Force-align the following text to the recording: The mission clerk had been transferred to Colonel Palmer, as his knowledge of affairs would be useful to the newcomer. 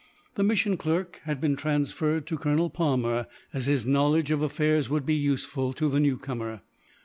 The 0.33 0.41
mission 0.41 0.77
clerk 0.77 1.19
had 1.25 1.39
been 1.39 1.55
transferred 1.55 2.25
to 2.25 2.37
Colonel 2.39 2.71
Palmer, 2.71 3.27
as 3.53 3.67
his 3.67 3.85
knowledge 3.85 4.31
of 4.31 4.41
affairs 4.41 4.89
would 4.89 5.05
be 5.05 5.13
useful 5.13 5.73
to 5.73 5.89
the 5.91 5.99
newcomer. 5.99 6.61